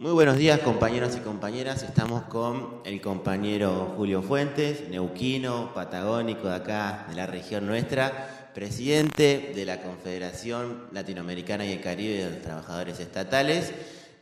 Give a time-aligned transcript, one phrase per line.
[0.00, 6.54] Muy buenos días compañeros y compañeras, estamos con el compañero Julio Fuentes, neuquino, patagónico de
[6.54, 12.42] acá, de la región nuestra, presidente de la Confederación Latinoamericana y el Caribe de los
[12.42, 13.72] Trabajadores Estatales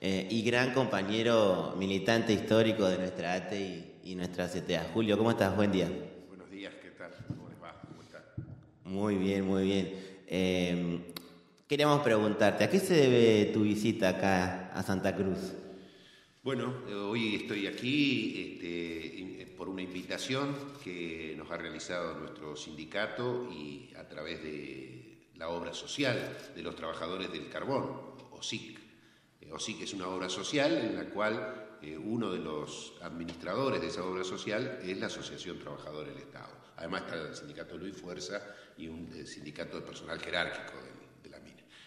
[0.00, 4.86] eh, y gran compañero militante histórico de nuestra ATE y, nuestra CTA.
[4.94, 5.54] Julio, ¿cómo estás?
[5.54, 5.90] Buen día.
[6.28, 7.10] Buenos días, ¿qué tal?
[7.28, 7.78] ¿Cómo les va?
[7.86, 8.22] ¿Cómo están?
[8.82, 9.94] Muy bien, muy bien.
[10.26, 11.12] Eh,
[11.68, 15.52] queríamos preguntarte, ¿a qué se debe tu visita acá a Santa Cruz?
[16.46, 16.72] Bueno,
[17.08, 23.92] hoy estoy aquí este, eh, por una invitación que nos ha realizado nuestro sindicato y
[23.96, 28.78] a través de la obra social de los trabajadores del carbón, OSIC.
[29.40, 33.88] Eh, OSIC es una obra social en la cual eh, uno de los administradores de
[33.88, 36.54] esa obra social es la Asociación Trabajadores del Estado.
[36.76, 38.40] Además está el sindicato Luis Fuerza
[38.78, 40.78] y un sindicato de personal jerárquico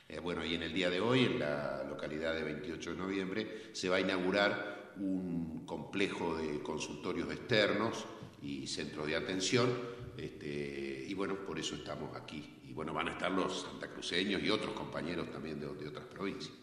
[0.09, 3.70] eh, bueno, y en el día de hoy, en la localidad de 28 de noviembre,
[3.73, 8.05] se va a inaugurar un complejo de consultorios externos
[8.41, 9.70] y centros de atención,
[10.18, 12.57] este, y bueno, por eso estamos aquí.
[12.63, 16.55] Y bueno, van a estar los santacruceños y otros compañeros también de, otras provincias.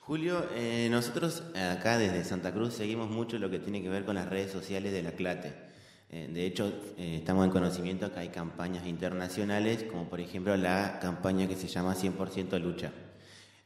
[0.00, 4.16] Julio, eh, nosotros acá desde Santa Cruz seguimos mucho lo que tiene que ver con
[4.16, 5.71] las redes sociales de la CLATE.
[6.14, 10.98] Eh, de hecho, eh, estamos en conocimiento que hay campañas internacionales, como por ejemplo la
[11.00, 12.92] campaña que se llama 100% Lucha.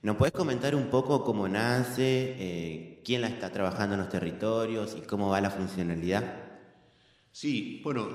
[0.03, 4.97] ¿Nos puedes comentar un poco cómo nace, eh, quién la está trabajando en los territorios
[4.97, 6.45] y cómo va la funcionalidad?
[7.33, 8.11] Sí, bueno,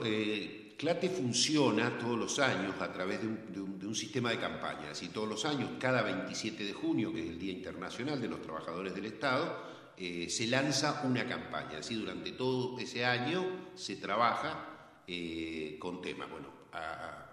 [0.78, 5.10] CLATE funciona todos los años a través de un, de un, sistema de campañas y
[5.10, 8.96] todos los años, cada 27 de junio, que es el Día Internacional de los Trabajadores
[8.96, 9.58] del Estado,
[9.98, 11.80] eh, se lanza una campaña.
[11.80, 16.30] Así durante todo ese año se trabaja eh, con temas.
[16.30, 17.28] Bueno, a,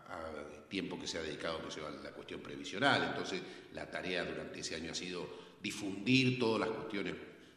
[0.69, 3.41] tiempo que se ha dedicado pues, a la cuestión previsional, entonces
[3.73, 5.27] la tarea durante ese año ha sido
[5.63, 7.15] difundir todas las cuestiones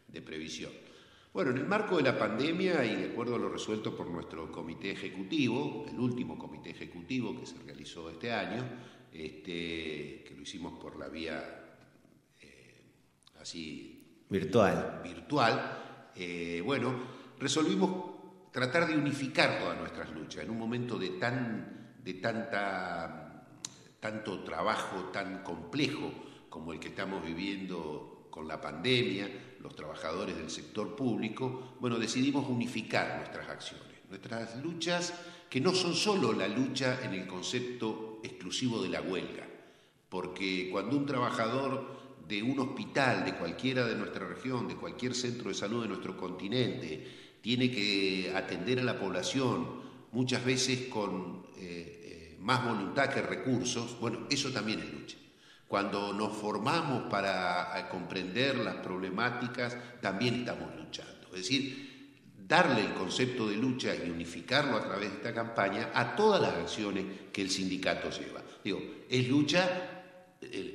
[0.07, 0.71] de previsión.
[1.33, 4.51] Bueno, en el marco de la pandemia y de acuerdo a lo resuelto por nuestro
[4.51, 8.63] comité ejecutivo, el último comité ejecutivo que se realizó este año,
[9.13, 11.77] este, que lo hicimos por la vía
[12.41, 12.81] eh,
[13.39, 14.00] así
[14.31, 15.01] Virtual.
[15.03, 16.09] Virtual.
[16.15, 16.95] Eh, bueno,
[17.37, 23.45] resolvimos tratar de unificar todas nuestras luchas en un momento de, tan, de tanta,
[23.99, 26.09] tanto trabajo tan complejo
[26.47, 32.47] como el que estamos viviendo con la pandemia, los trabajadores del sector público, bueno, decidimos
[32.47, 35.13] unificar nuestras acciones, nuestras luchas
[35.49, 39.45] que no son solo la lucha en el concepto exclusivo de la huelga,
[40.07, 42.00] porque cuando un trabajador
[42.31, 46.15] de un hospital de cualquiera de nuestra región, de cualquier centro de salud de nuestro
[46.15, 47.05] continente,
[47.41, 49.81] tiene que atender a la población
[50.13, 55.17] muchas veces con eh, eh, más voluntad que recursos, bueno, eso también es lucha.
[55.67, 61.27] Cuando nos formamos para eh, comprender las problemáticas, también estamos luchando.
[61.33, 66.15] Es decir, darle el concepto de lucha y unificarlo a través de esta campaña a
[66.15, 67.03] todas las acciones
[67.33, 68.41] que el sindicato lleva.
[68.63, 69.97] Digo, es lucha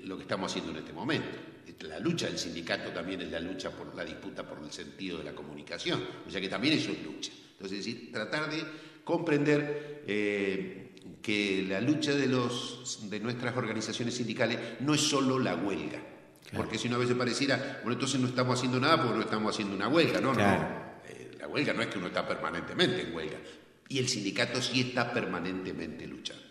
[0.05, 1.46] lo que estamos haciendo en este momento.
[1.81, 5.25] La lucha del sindicato también es la lucha por la disputa por el sentido de
[5.25, 7.33] la comunicación, o sea que también eso es lucha.
[7.53, 8.65] Entonces, es decir, tratar de
[9.05, 15.55] comprender eh, que la lucha de, los, de nuestras organizaciones sindicales no es solo la
[15.55, 16.03] huelga.
[16.55, 19.53] Porque si una vez se pareciera, bueno, entonces no estamos haciendo nada porque no estamos
[19.53, 20.43] haciendo una huelga, no, no.
[20.43, 23.39] Eh, la huelga no es que uno está permanentemente en huelga.
[23.89, 26.45] Y el sindicato sí está permanentemente luchando.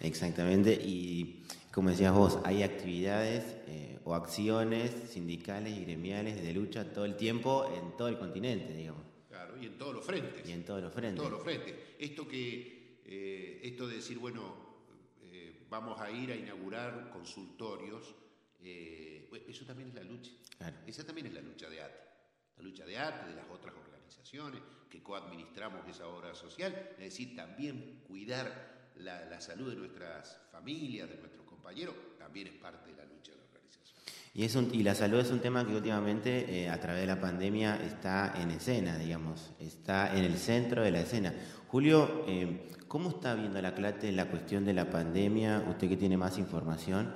[0.00, 6.92] Exactamente, y como decías vos, hay actividades eh, o acciones sindicales y gremiales de lucha
[6.92, 9.02] todo el tiempo en todo el continente, digamos.
[9.28, 10.46] Claro, y en todos los frentes.
[10.46, 11.12] Y en todos los frentes.
[11.12, 11.74] En todos los frentes.
[11.98, 14.54] Esto, que, eh, esto de decir, bueno,
[15.22, 18.14] eh, vamos a ir a inaugurar consultorios,
[18.62, 20.30] eso también es la lucha.
[20.86, 22.00] Esa también es la lucha de ATE.
[22.58, 27.34] La lucha de ATE, de las otras organizaciones que coadministramos esa obra social, es decir,
[27.34, 32.96] también cuidar la, la salud de nuestras familias, de nuestros compañero, también es parte de
[32.96, 33.94] la lucha de la organización.
[34.34, 37.20] Y, es y la salud es un tema que últimamente, eh, a través de la
[37.20, 41.32] pandemia, está en escena, digamos, está en el centro de la escena.
[41.68, 45.64] Julio, eh, ¿cómo está viendo la CLATE la cuestión de la pandemia?
[45.68, 47.14] Usted que tiene más información,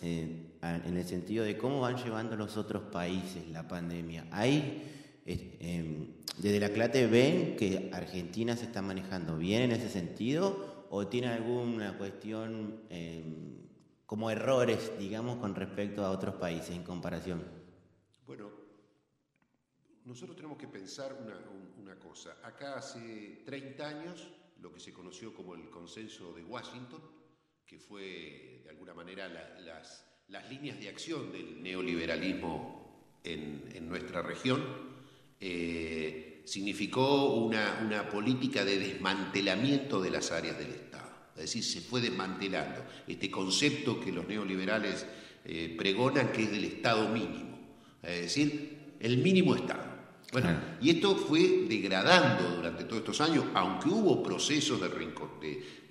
[0.00, 4.26] eh, en el sentido de cómo van llevando los otros países la pandemia.
[4.30, 4.82] ¿Hay,
[5.26, 11.28] desde la CLATE ven que Argentina se está manejando bien en ese sentido o tiene
[11.28, 12.80] alguna cuestión
[14.06, 17.42] como errores, digamos, con respecto a otros países en comparación?
[18.26, 18.50] Bueno,
[20.04, 21.16] nosotros tenemos que pensar
[21.76, 22.36] una, cosa.
[22.42, 24.28] Acá hace 30 años,
[24.60, 27.00] lo que se conoció como el consenso de Washington,
[27.66, 34.62] que fue de alguna manera las, las líneas de acción del neoliberalismo en, nuestra región,
[35.40, 41.03] eh, significó una, una, política de desmantelamiento de las áreas del Estado.
[41.36, 45.04] Es decir, se fue desmantelando este concepto que los neoliberales
[45.44, 47.58] eh, pregonan que es del Estado mínimo.
[48.02, 49.94] Es decir, el mínimo Estado.
[50.32, 50.48] Bueno,
[50.80, 54.88] y esto fue degradando durante todos estos años, aunque hubo procesos de,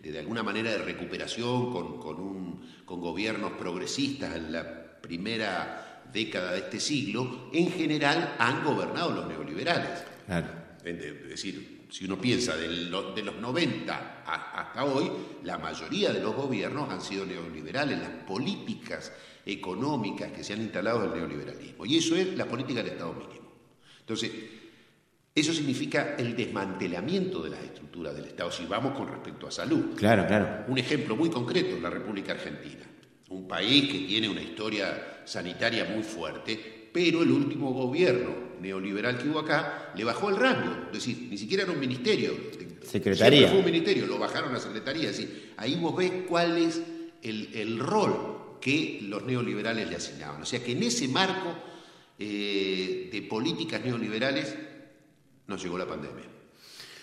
[0.02, 6.04] de, de alguna manera de recuperación con, con, un, con gobiernos progresistas en la primera
[6.12, 10.04] década de este siglo, en general han gobernado los neoliberales.
[10.84, 15.12] Es decir, si uno piensa de, de los 90 hasta hoy,
[15.44, 19.14] la mayoría de los gobiernos han sido neoliberales, las políticas
[19.46, 21.86] económicas que se han instalado el neoliberalismo.
[21.86, 23.48] Y eso es la política del Estado mínimo.
[24.00, 24.32] Entonces,
[25.36, 29.94] eso significa el desmantelamiento de las estructuras del Estado, si vamos con respecto a salud.
[29.96, 30.66] Claro, claro.
[30.70, 32.90] Un ejemplo muy concreto, la República Argentina,
[33.30, 38.30] un país que tiene una historia sanitaria muy fuerte, pero el último gobierno
[38.62, 42.34] neoliberal que hubo acá le bajó el rango, es decir, ni siquiera era un ministerio.
[42.84, 43.40] Secretaría.
[43.40, 45.10] Siempre fue un ministerio, lo bajaron a secretaría.
[45.10, 46.82] Es decir, ahí vos ves cuál es
[47.22, 50.42] el, el rol que los neoliberales le asignaban.
[50.42, 51.54] O sea que en ese marco
[52.20, 54.56] eh, de políticas neoliberales,
[55.48, 56.26] nos llegó la pandemia.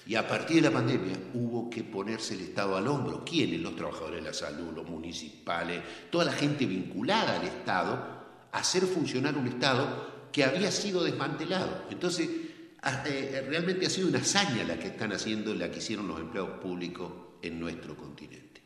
[0.07, 3.25] Y a partir de la pandemia hubo que ponerse el Estado al hombro.
[3.25, 3.61] ¿Quiénes?
[3.61, 8.20] Los trabajadores de la salud, los municipales, toda la gente vinculada al Estado,
[8.53, 11.85] hacer funcionar un Estado que había sido desmantelado.
[11.91, 12.29] Entonces,
[13.07, 16.59] eh, realmente ha sido una hazaña la que están haciendo, la que hicieron los empleados
[16.61, 17.13] públicos
[17.43, 18.61] en nuestro continente.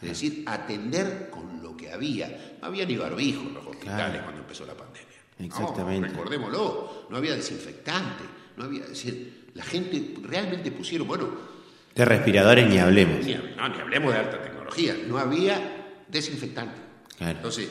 [0.00, 2.56] Es decir, atender con lo que había.
[2.60, 5.08] No había ni barbijo en los hospitales cuando empezó la pandemia.
[5.38, 6.08] Exactamente.
[6.08, 8.24] No, recordémoslo, no había desinfectante,
[8.56, 11.52] no había, decir, la gente realmente pusieron, bueno...
[11.94, 13.24] De respiradores ni hablemos.
[13.24, 16.80] Ni, no, ni hablemos de alta tecnología, no había desinfectante.
[17.20, 17.68] Entonces,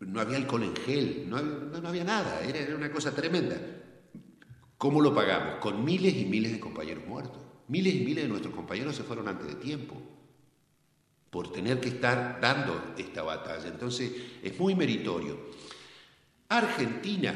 [0.00, 3.56] no había alcohol en gel, no había, nada, era, era una cosa tremenda.
[4.76, 5.56] ¿Cómo lo pagamos?
[5.56, 7.42] Con miles y miles de compañeros muertos.
[7.66, 10.00] Miles y miles de nuestros compañeros se fueron antes de tiempo
[11.30, 13.68] por tener que estar dando esta batalla.
[13.68, 14.10] Entonces,
[14.42, 15.36] es muy meritorio.
[16.48, 17.34] Argentina,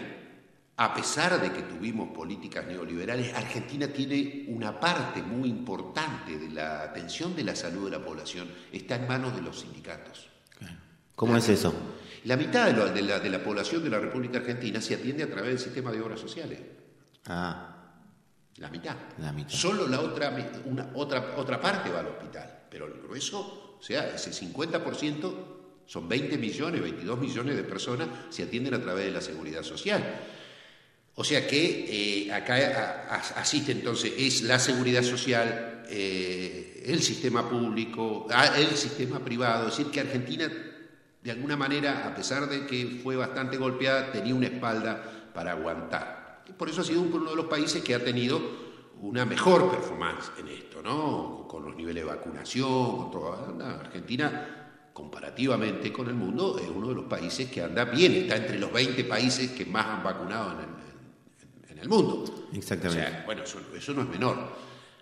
[0.77, 6.83] a pesar de que tuvimos políticas neoliberales, Argentina tiene una parte muy importante de la
[6.83, 10.29] atención de la salud de la población, está en manos de los sindicatos.
[11.15, 11.75] ¿Cómo es eso?
[12.25, 15.91] La mitad de, la, población de la República Argentina se atiende a través del sistema
[15.91, 16.61] de obras sociales.
[17.27, 17.69] Ah.
[18.57, 18.97] La mitad.
[19.19, 19.51] La mitad.
[19.51, 20.35] Solo la otra,
[20.67, 25.35] una, otra, otra parte va al hospital, pero el grueso, o sea, ese 50%
[25.87, 30.03] son 20 millones, 22 millones de personas se atienden a través de la seguridad social.
[31.15, 38.27] O sea que eh, acá asiste entonces, es la seguridad social, eh, el sistema público,
[38.31, 39.69] ah, el sistema privado.
[39.69, 40.51] Es decir, que Argentina,
[41.23, 46.45] de alguna manera, a pesar de que fue bastante golpeada, tenía una espalda para aguantar.
[46.59, 48.41] por eso ha sido uno de los países que ha tenido
[49.01, 51.47] una mejor performance en esto, ¿no?
[51.49, 53.81] Con los niveles de vacunación, con toda.
[53.81, 58.59] Argentina comparativamente con el mundo, es uno de los países que anda bien, está entre
[58.59, 62.49] los 20 países que más han vacunado en el, mundo.
[62.53, 63.03] Exactamente.
[63.03, 64.37] O sea, bueno, eso, no es menor.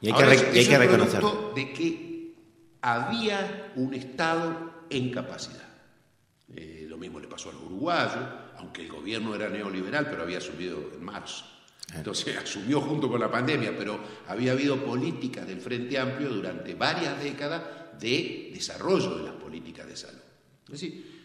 [0.01, 1.53] Y hay que, que reconocerlo.
[1.55, 2.35] de que
[2.81, 5.70] había un Estado en capacidad.
[6.57, 8.21] Eh, lo mismo le pasó al uruguayo,
[8.59, 11.45] aunque el gobierno era neoliberal, pero había asumido en marzo.
[11.95, 17.23] Entonces asumió junto con la pandemia, pero había habido políticas del Frente Amplio durante varias
[17.23, 17.63] décadas
[18.01, 20.21] de desarrollo de las políticas de salud.
[20.65, 21.21] Es decir,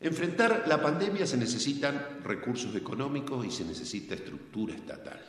[0.00, 5.20] enfrentar la pandemia se necesitan recursos económicos y se necesita estructura estatal.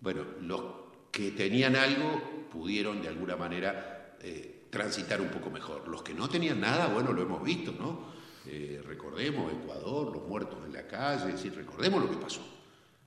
[0.00, 0.62] Bueno, los
[1.10, 5.88] que tenían algo pudieron de alguna manera eh, transitar un poco mejor.
[5.88, 8.18] Los que no tenían nada, bueno, lo hemos visto, ¿no?
[8.50, 12.40] Eh, recordemos Ecuador, los muertos en la calle, es decir, recordemos lo que pasó.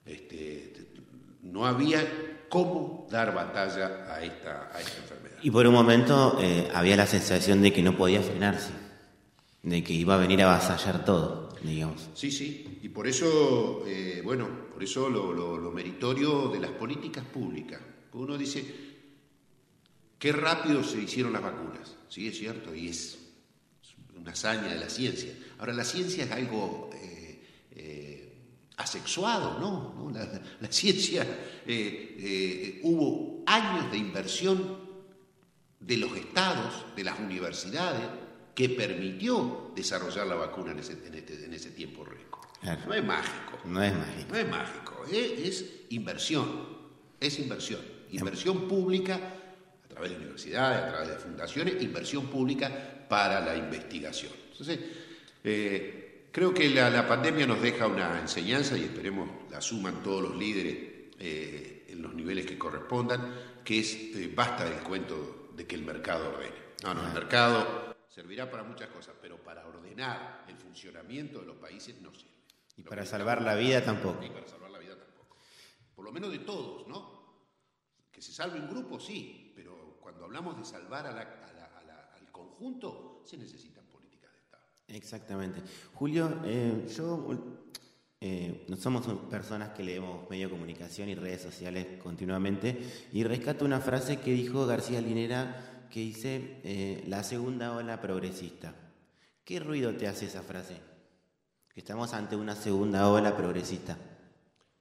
[0.05, 0.73] Este,
[1.41, 5.37] no había cómo dar batalla a esta, a esta enfermedad.
[5.41, 8.71] Y por un momento eh, había la sensación de que no podía frenarse,
[9.63, 12.09] de que iba a venir a avasallar todo, digamos.
[12.13, 17.81] Sí, sí, y por eso, eh, bueno, por eso lo, meritorio de las políticas públicas.
[18.13, 18.63] Uno dice,
[20.19, 23.20] qué rápido se hicieron las vacunas, sí, es cierto, y es
[24.21, 25.33] una hazaña de la ciencia.
[25.59, 26.89] Ahora, la ciencia es algo
[28.81, 30.11] asexuado, no,
[30.59, 31.23] La, ciencia,
[31.65, 34.77] eh, eh, hubo años de inversión
[35.79, 38.01] de los estados, de las universidades,
[38.53, 42.47] que permitió desarrollar la vacuna en ese, en este, tiempo récord.
[42.85, 43.59] No es mágico.
[43.65, 44.27] No es mágico.
[44.29, 46.77] No es mágico, es, inversión,
[47.19, 47.81] es inversión.
[48.11, 49.19] Inversión pública
[49.91, 54.31] a través de universidades, a través de fundaciones, inversión pública para la investigación.
[54.51, 54.79] Entonces,
[55.43, 60.35] eh, creo que la, pandemia nos deja una enseñanza y esperemos la suman todos los
[60.37, 63.33] líderes en los niveles que correspondan,
[63.63, 66.55] que es basta del cuento de que el mercado ordene.
[66.83, 71.57] No, no, el mercado servirá para muchas cosas, pero para ordenar el funcionamiento de los
[71.57, 72.31] países no sirve.
[72.77, 74.23] Y para salvar la vida tampoco.
[74.23, 75.37] Y para salvar la vida tampoco.
[75.95, 77.21] Por lo menos de todos, ¿no?
[78.11, 79.40] Que se salve un grupo, sí,
[80.01, 84.63] cuando hablamos de salvar al conjunto, se necesitan políticas de Estado.
[84.87, 85.61] Exactamente.
[85.93, 87.61] Julio, eh, yo
[88.19, 93.65] eh, no somos personas que leemos medio de comunicación y redes sociales continuamente y rescato
[93.65, 98.75] una frase que dijo García Linera que dice eh, la segunda ola progresista.
[99.43, 100.77] ¿Qué ruido te hace esa frase?
[101.73, 103.97] Que estamos ante una segunda ola progresista.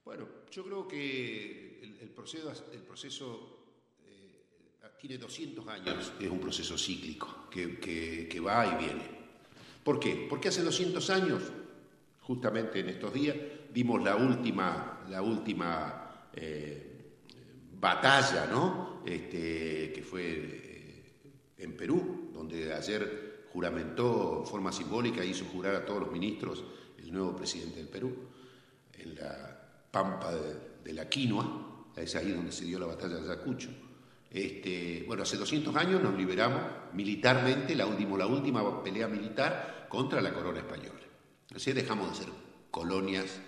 [0.05, 3.60] Bueno, yo creo que el, proceso, el proceso
[5.01, 9.01] tiene 200 años, es un proceso cíclico que, va y viene.
[9.83, 10.27] ¿Por qué?
[10.29, 11.41] Porque hace 200 años,
[12.21, 13.35] justamente en estos días,
[13.73, 17.15] dimos la última, la última eh,
[17.79, 19.01] batalla, ¿no?
[19.03, 21.03] Este, que fue
[21.57, 26.63] en Perú, donde ayer juramentó en forma simbólica, hizo jurar a todos los ministros
[26.99, 28.15] el nuevo presidente del Perú,
[28.99, 33.71] en la pampa de, la quinoa, es ahí donde se dio la batalla de Ayacucho.
[34.31, 36.61] Este, bueno, hace 200 años nos liberamos
[36.93, 41.01] militarmente, la última, la última pelea militar contra la corona española.
[41.53, 42.33] Así dejamos de ser
[42.71, 43.41] colonias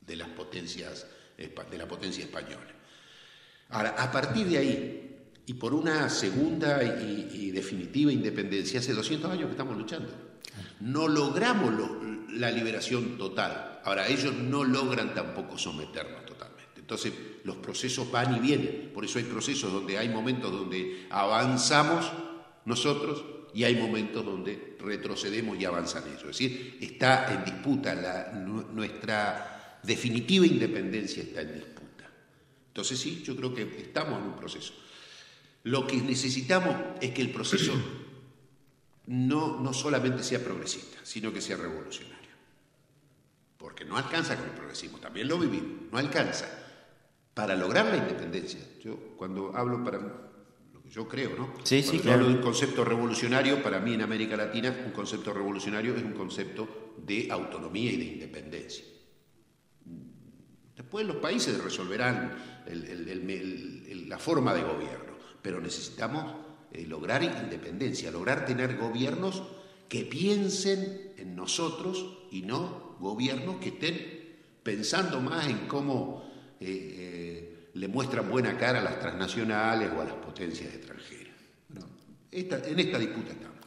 [0.00, 1.06] de las potencias
[1.36, 2.74] de la potencia española.
[3.68, 5.08] Ahora, a partir de ahí,
[5.48, 8.80] y por una segunda y, definitiva independencia.
[8.80, 10.10] Hace 200 años que estamos luchando.
[10.80, 11.72] No logramos
[12.34, 13.80] la liberación total.
[13.84, 16.27] Ahora, ellos no logran tampoco someternos.
[16.88, 17.12] Entonces,
[17.44, 18.92] los procesos van y vienen.
[18.94, 22.10] Por eso hay procesos donde hay momentos donde avanzamos
[22.64, 26.22] nosotros y hay momentos donde retrocedemos y avanzan ellos.
[26.22, 27.94] Es decir, está en disputa,
[28.72, 32.08] nuestra definitiva independencia está en disputa.
[32.68, 34.72] Entonces sí, yo creo que estamos en un proceso.
[35.64, 37.74] Lo que necesitamos es que el proceso
[39.08, 42.16] no, no solamente sea progresista, sino que sea revolucionario.
[43.58, 46.57] Porque no alcanza con el progresismo, también lo vivimos, no alcanza.
[47.38, 51.54] Para lograr la independencia, yo cuando hablo para lo que yo creo, ¿no?
[51.62, 52.18] Sí, sí, claro.
[52.18, 56.14] hablo de un concepto revolucionario, para mí en América Latina, un concepto revolucionario es un
[56.14, 58.84] concepto de autonomía y de independencia.
[60.76, 65.08] Después los países resolverán la forma de gobierno
[65.42, 66.34] pero necesitamos
[66.72, 69.42] eh, lograr independencia, lograr tener gobiernos
[69.88, 76.27] que piensen en nosotros y no gobiernos que estén pensando más en cómo
[76.60, 81.34] eh, eh, le muestran buena cara a las transnacionales o a las potencias extranjeras.
[82.32, 83.58] en esta disputa estamos.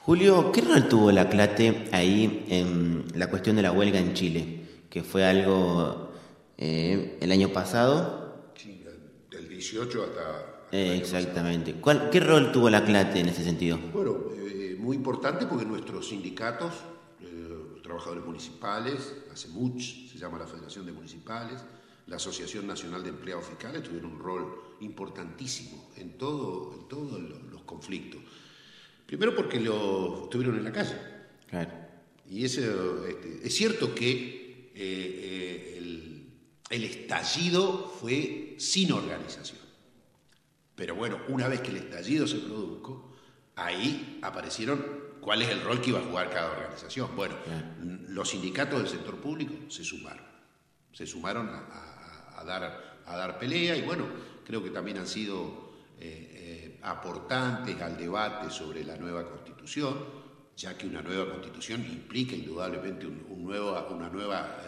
[0.00, 4.60] Julio, ¿qué rol tuvo la CLATE ahí en la cuestión de la huelga en Chile?
[4.90, 6.12] Que fue algo
[6.58, 8.52] el año pasado.
[8.54, 8.84] Sí,
[9.30, 11.76] del 18 hasta eh, exactamente.
[12.10, 13.78] ¿Qué rol tuvo la CLATE en ese sentido?
[13.92, 16.72] Bueno, eh, muy importante porque nuestros sindicatos,
[17.20, 21.60] eh, trabajadores municipales, hace mucho, se llama la Federación de Municipales,
[22.06, 27.20] la Asociación Nacional de Empleados Fiscales tuvieron un rol importantísimo en, todo, en todos
[27.50, 28.20] los conflictos.
[29.06, 30.96] Primero porque lo estuvieron en la calle.
[31.48, 31.70] Claro.
[32.28, 36.26] Y eso, este, es cierto que el,
[36.70, 39.60] el estallido fue sin organización.
[40.74, 43.14] Pero bueno, una vez que el estallido se produjo,
[43.54, 47.14] ahí aparecieron cuál es el rol que iba a jugar cada organización.
[47.14, 47.34] Bueno,
[48.08, 50.24] los sindicatos del sector público se sumaron,
[50.92, 51.93] se sumaron a,
[52.42, 54.06] dar, a dar pelea y bueno,
[54.44, 60.24] creo que también han sido eh, eh, aportantes al debate sobre la nueva constitución,
[60.56, 64.58] ya que una nueva constitución implica indudablemente un, nuevo, una nueva...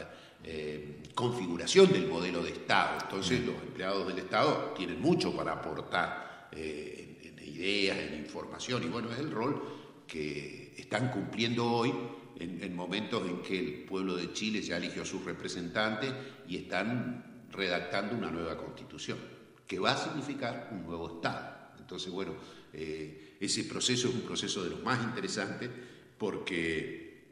[0.44, 2.98] Eh, configuración del modelo de Estado.
[3.02, 9.10] Entonces los empleados del Estado tienen mucho para aportar en, ideas, en información, y bueno,
[9.10, 9.60] es el rol
[10.06, 11.92] que están cumpliendo hoy
[12.38, 16.12] en, momentos en que el pueblo de Chile ya eligió a sus representantes
[16.46, 19.18] y están redactando una nueva constitución,
[19.66, 21.72] que va a significar un nuevo Estado.
[21.78, 22.34] Entonces, bueno,
[22.72, 25.70] eh, ese proceso es un proceso de los más interesantes
[26.18, 27.24] porque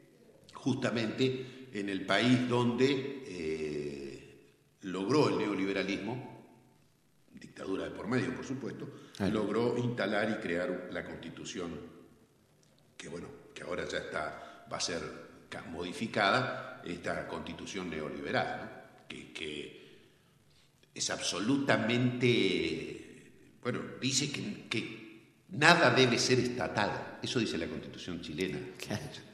[0.53, 3.23] justamente en el país donde
[4.83, 6.35] logró el neoliberalismo,
[7.33, 8.87] dictadura de por medio, por supuesto,
[9.31, 11.71] logró instalar y crear la constitución,
[12.95, 15.01] que bueno, que ahora ya está, va a ser
[15.69, 19.84] modificada, esta constitución neoliberal, que,
[20.95, 25.05] es absolutamente, bueno, dice que, que,
[25.49, 28.59] nada debe ser estatal, eso dice la constitución chilena,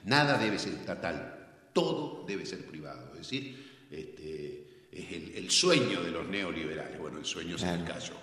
[0.06, 1.38] nada debe ser estatal,
[1.72, 3.12] todo debe ser privado.
[3.14, 7.00] Es decir, este, es el, sueño de los neoliberales.
[7.00, 8.14] Bueno, el sueño se me cayó.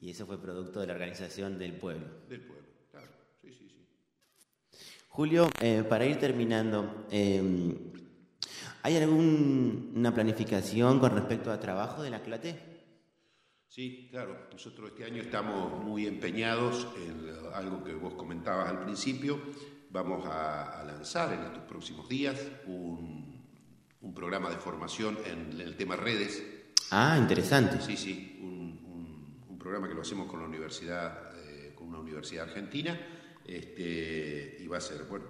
[0.00, 2.06] Y eso fue producto de la organización del pueblo.
[2.28, 3.08] Del pueblo, claro.
[3.40, 3.86] Sí, sí, sí.
[5.08, 7.91] Julio, eh, para ir terminando, em,
[8.82, 12.72] ¿hay alguna planificación con respecto al trabajo de la CLATE?
[13.72, 14.48] Sí, claro.
[14.52, 19.40] Nosotros este año estamos muy empeñados en algo que vos comentabas al principio.
[19.90, 23.32] Vamos a, lanzar en estos próximos días un,
[24.14, 26.44] programa de formación en, el tema redes.
[26.90, 27.80] Ah, interesante.
[27.80, 32.98] Sí, sí, un, programa que lo hacemos con la universidad, eh, con una universidad argentina,
[33.46, 35.24] este, y va a ser, bueno,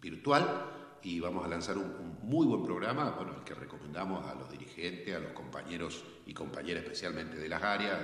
[0.00, 4.50] virtual y vamos a lanzar un, muy buen programa, bueno, el que recomendamos a los
[4.50, 7.98] dirigentes, a los compañeros y compañeras especialmente de las áreas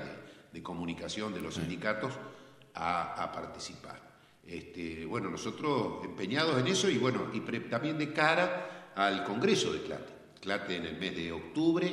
[0.53, 2.13] de, comunicación de los sindicatos
[2.75, 4.01] a, participar.
[4.47, 9.83] Este, bueno, nosotros empeñados en eso y bueno, y también de cara al Congreso de
[9.83, 10.13] CLATE.
[10.41, 11.91] CLATE en el mes de octubre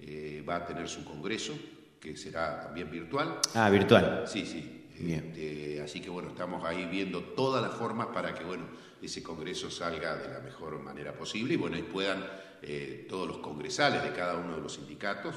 [0.00, 1.54] eh, va a tener su congreso,
[2.00, 3.40] que será también virtual.
[3.54, 4.24] Ah, virtual.
[4.26, 4.85] Sí, sí.
[4.98, 8.66] Este, así que bueno, estamos ahí viendo todas las formas para que bueno,
[9.02, 12.24] ese congreso salga de la mejor manera posible y bueno, y puedan
[12.62, 15.36] eh, todos los congresales de cada uno de los sindicatos,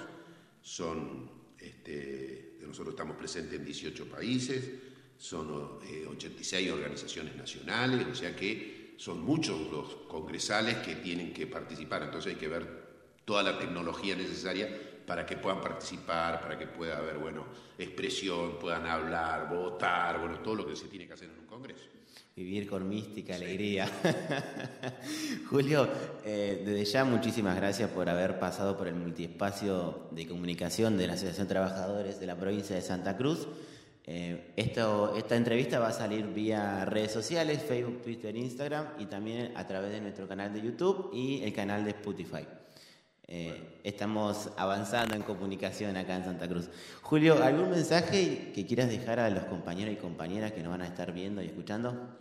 [0.61, 4.71] son, este, nosotros estamos presentes en 18 países,
[5.17, 11.47] son 86 eh, organizaciones nacionales, o sea que son muchos los congresales que tienen que
[11.47, 12.89] participar, entonces hay que ver
[13.25, 14.67] toda la tecnología necesaria
[15.09, 17.43] para que puedan participar, para que pueda haber, bueno,
[17.79, 21.85] expresión, puedan hablar, votar, bueno, todo lo que se tiene que hacer en un congreso.
[22.35, 23.89] Vivir con mística, alegría.
[25.49, 25.89] Julio,
[26.23, 31.13] eh, desde ya muchísimas gracias por haber pasado por el multiespacio de comunicación de la
[31.13, 33.47] Asociación de Trabajadores de la provincia de Santa Cruz.
[34.05, 39.53] Eh, esto, esta entrevista va a salir vía redes sociales, Facebook, Twitter, Instagram y también
[39.57, 42.45] a través de nuestro canal de YouTube y el canal de Spotify.
[43.31, 46.67] Eh, estamos avanzando en comunicación acá en Santa Cruz.
[47.03, 50.87] Julio, ¿algún mensaje que quieras dejar a los compañeros y compañeras que nos van a
[50.87, 52.17] estar viendo y escuchando?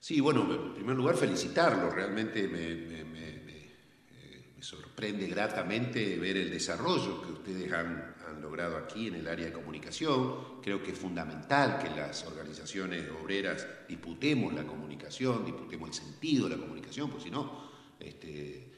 [0.00, 7.30] Sí, bueno, en primer lugar felicitarlos, realmente me, eh, sorprende gratamente ver el desarrollo que
[7.30, 10.60] ustedes han, logrado aquí en el área de comunicación.
[10.60, 16.56] Creo que es fundamental que las organizaciones obreras disputemos la comunicación, disputemos el sentido de
[16.56, 18.71] la comunicación, porque si no, este,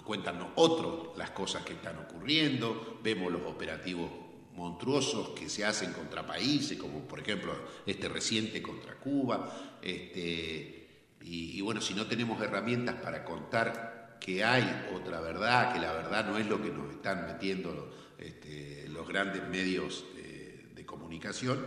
[0.00, 4.10] nos cuentan otros las cosas que están ocurriendo, vemos los operativos
[4.54, 7.52] monstruosos que se hacen contra países, como por ejemplo
[7.84, 10.88] este reciente contra Cuba, este,
[11.20, 16.24] y, bueno, si no tenemos herramientas para contar que hay otra verdad, que la verdad
[16.24, 21.64] no es lo que nos están metiendo este, los grandes medios de, comunicación,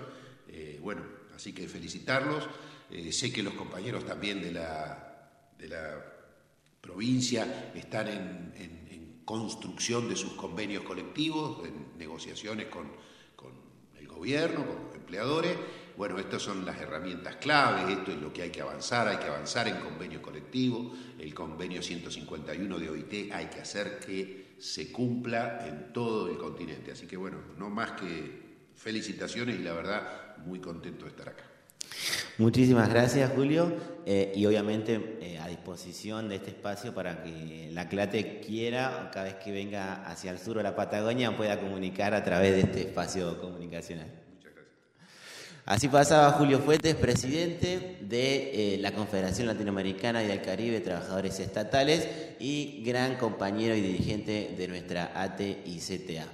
[0.50, 1.02] eh, bueno,
[1.34, 2.44] así que felicitarlos,
[2.92, 6.13] eh, sé que los compañeros también de la, de la
[6.84, 8.84] provincia están en,
[9.26, 12.92] construcción de sus convenios colectivos, en negociaciones con,
[13.98, 15.56] el gobierno, con los empleadores.
[15.96, 19.28] Bueno, estas son las herramientas claves, esto es lo que hay que avanzar, hay que
[19.28, 25.66] avanzar en convenios colectivos, el convenio 151 de OIT hay que hacer que se cumpla
[25.68, 26.92] en todo el continente.
[26.92, 31.53] Así que bueno, no más que felicitaciones y la verdad muy contento de estar acá.
[32.40, 33.72] Muchísimas gracias, Julio,
[34.08, 39.26] eh, y obviamente eh, a disposición de este espacio para que la CLATE quiera, cada
[39.26, 42.82] vez que venga hacia el sur o la Patagonia, pueda comunicar a través de este
[42.82, 44.08] espacio comunicacional.
[44.34, 44.74] Muchas gracias.
[45.66, 51.40] Así pasaba Julio Fuentes, presidente de eh, la Confederación Latinoamericana y del Caribe de Trabajadores
[51.40, 52.08] Estatales
[52.40, 56.26] y gran compañero y dirigente de nuestra ATICTA.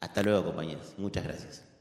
[0.00, 0.94] Hasta luego, compañeros.
[0.96, 1.75] Muchas gracias.